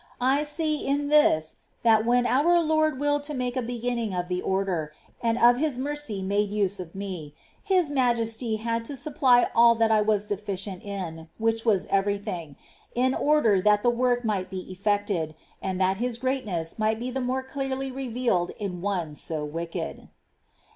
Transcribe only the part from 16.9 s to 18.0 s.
be the more clearly